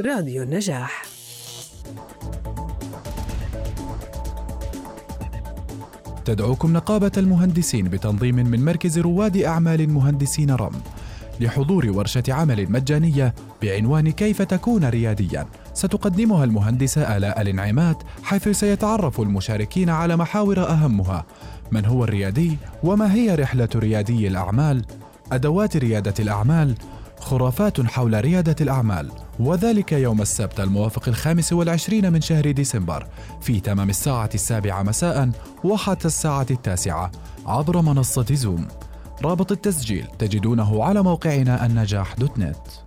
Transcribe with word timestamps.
راديو 0.00 0.42
النجاح. 0.42 1.02
تدعوكم 6.24 6.72
نقابة 6.72 7.12
المهندسين 7.16 7.88
بتنظيم 7.88 8.34
من 8.34 8.64
مركز 8.64 8.98
رواد 8.98 9.36
أعمال 9.36 9.90
مهندسين 9.90 10.50
رم 10.50 10.72
لحضور 11.40 11.90
ورشة 11.90 12.22
عمل 12.28 12.72
مجانية 12.72 13.34
بعنوان 13.62 14.10
كيف 14.10 14.42
تكون 14.42 14.84
ريادياً. 14.84 15.46
ستقدمها 15.74 16.44
المهندسة 16.44 17.16
آلاء 17.16 17.40
الانعمات 17.40 18.02
حيث 18.22 18.48
سيتعرف 18.48 19.20
المشاركين 19.20 19.90
على 19.90 20.16
محاور 20.16 20.60
أهمها. 20.60 21.24
من 21.72 21.84
هو 21.84 22.04
الريادي؟ 22.04 22.56
وما 22.82 23.14
هي 23.14 23.34
رحلة 23.34 23.68
ريادي 23.76 24.28
الأعمال؟ 24.28 24.84
أدوات 25.32 25.76
ريادة 25.76 26.14
الأعمال؟ 26.20 26.74
خرافات 27.20 27.80
حول 27.80 28.24
ريادة 28.24 28.56
الأعمال. 28.60 29.10
وذلك 29.40 29.92
يوم 29.92 30.22
السبت 30.22 30.60
الموافق 30.60 31.08
الخامس 31.08 31.52
والعشرين 31.52 32.12
من 32.12 32.20
شهر 32.20 32.50
ديسمبر 32.50 33.06
في 33.40 33.60
تمام 33.60 33.90
الساعة 33.90 34.30
السابعة 34.34 34.82
مساء 34.82 35.30
وحتى 35.64 36.06
الساعة 36.06 36.46
التاسعة 36.50 37.10
عبر 37.46 37.82
منصة 37.82 38.26
زوم. 38.32 38.68
رابط 39.24 39.52
التسجيل 39.52 40.06
تجدونه 40.18 40.84
على 40.84 41.02
موقعنا 41.02 41.66
النجاح 41.66 42.14
دوت 42.14 42.38
نت. 42.38 42.85